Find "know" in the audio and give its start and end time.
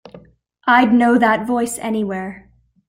0.95-1.19